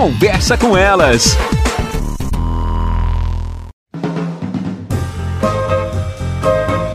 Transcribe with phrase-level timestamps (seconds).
[0.00, 1.36] Conversa com elas.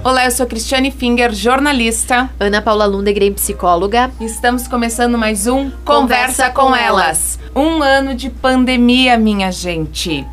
[0.03, 2.31] Olá, eu sou Cristiane Finger, jornalista.
[2.39, 4.09] Ana Paula Lundegren, psicóloga.
[4.19, 7.37] Estamos começando mais um Conversa, com, elas.
[7.55, 10.25] Um ano de pandemia, minha gente.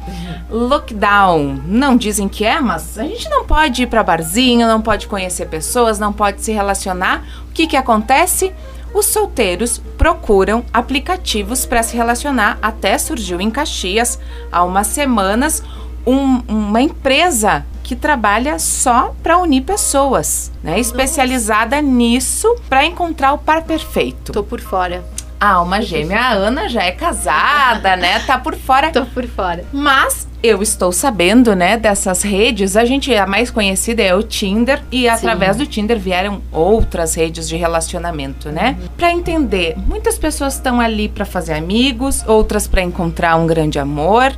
[0.49, 1.61] Lockdown.
[1.67, 5.45] Não dizem que é, mas a gente não pode ir para barzinho, não pode conhecer
[5.45, 7.23] pessoas, não pode se relacionar.
[7.51, 8.51] O que que acontece?
[8.95, 12.59] Os solteiros procuram aplicativos para se relacionar.
[12.61, 14.19] Até surgiu em Caxias,
[14.51, 15.63] há umas semanas,
[16.07, 20.79] um- uma empresa que trabalha só para unir pessoas, né?
[20.79, 24.33] Especializada nisso para encontrar o par perfeito.
[24.33, 25.05] Tô por fora.
[25.43, 28.21] A alma gêmea, a Ana já é casada, né?
[28.21, 28.93] Tá por fora.
[28.93, 29.65] Tô por fora.
[29.73, 32.77] Mas eu estou sabendo, né, dessas redes.
[32.77, 34.81] A gente, a mais conhecida é o Tinder.
[34.93, 38.79] E através do Tinder vieram outras redes de relacionamento, né?
[38.97, 44.33] Pra entender, muitas pessoas estão ali pra fazer amigos, outras pra encontrar um grande amor,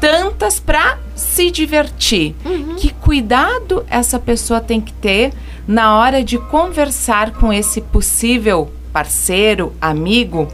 [0.00, 2.34] tantas pra se divertir.
[2.78, 5.30] Que cuidado essa pessoa tem que ter
[5.66, 10.48] na hora de conversar com esse possível parceiro, amigo,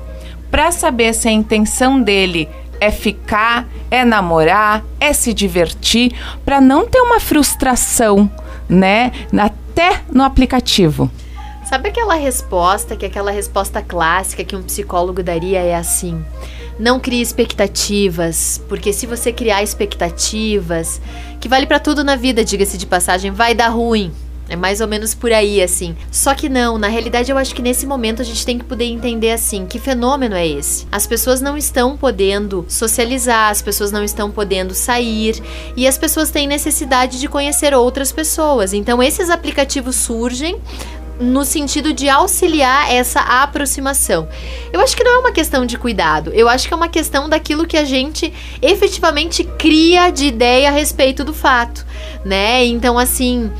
[0.51, 2.47] para saber se a intenção dele
[2.79, 6.13] é ficar, é namorar, é se divertir,
[6.45, 8.31] para não ter uma frustração,
[8.69, 9.13] né?
[9.39, 11.11] Até no aplicativo.
[11.65, 16.23] Sabe aquela resposta, que aquela resposta clássica que um psicólogo daria é assim:
[16.79, 21.01] não crie expectativas, porque se você criar expectativas,
[21.41, 24.13] que vale pra tudo na vida, diga-se de passagem, vai dar ruim.
[24.49, 25.97] É mais ou menos por aí, assim.
[26.11, 28.85] Só que não, na realidade eu acho que nesse momento a gente tem que poder
[28.85, 30.87] entender assim, que fenômeno é esse?
[30.93, 35.43] As pessoas não estão podendo socializar, as pessoas não estão podendo sair
[35.77, 38.73] e as pessoas têm necessidade de conhecer outras pessoas.
[38.75, 40.61] Então esses aplicativos surgem
[41.19, 44.29] no sentido de auxiliar essa aproximação.
[44.73, 47.29] Eu acho que não é uma questão de cuidado, eu acho que é uma questão
[47.29, 51.87] daquilo que a gente efetivamente cria de ideia a respeito do fato,
[52.25, 52.65] né?
[52.67, 53.51] Então, assim.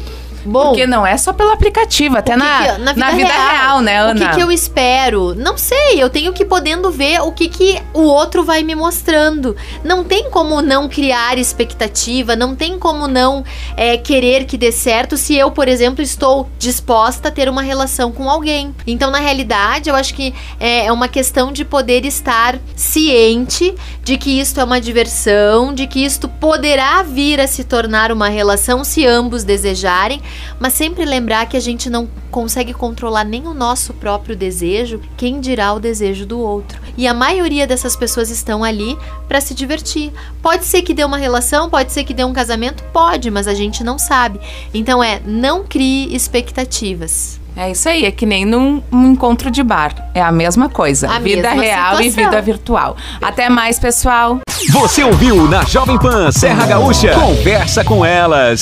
[0.45, 3.81] Bom, Porque não é só pelo aplicativo, até o que na, que- na vida, real,
[3.81, 4.13] né, Ana?
[4.27, 5.35] O que, que eu espero?
[5.35, 8.75] Não sei, eu tenho que ir podendo ver o que, que o outro vai me
[8.75, 9.57] mostrando.
[9.83, 13.45] Não tem como não criar expectativa, não tem como não
[13.77, 18.13] é, querer que dê certo se eu, por exemplo, estou disposta a ter uma relação
[18.13, 18.75] com alguém.
[18.87, 24.19] Então, na realidade, eu acho que é é uma questão de poder estar ciente de
[24.19, 28.85] que isto é uma diversão, de que isto poderá vir a se tornar uma relação
[28.85, 30.21] se ambos desejarem,
[30.59, 35.41] mas sempre lembrar que a gente não consegue controlar nem o nosso próprio desejo, quem
[35.41, 36.81] dirá o desejo do outro.
[36.97, 38.97] E a maioria dessas pessoas estão ali
[39.29, 40.13] para se divertir.
[40.43, 43.55] Pode ser que dê uma relação, pode ser que dê um casamento, pode, mas a
[43.55, 44.41] gente não sabe.
[44.73, 47.41] Então é, não crie expectativas.
[47.57, 49.95] É isso aí, é que nem num, num encontro de bar.
[50.13, 51.09] É a mesma coisa.
[51.09, 52.31] A vida mesma real e situação.
[52.31, 52.97] vida virtual.
[53.23, 54.41] Até mais, pessoal.
[54.73, 57.15] Você ouviu na Jovem Pan Serra Gaúcha?
[57.15, 58.61] Conversa com elas.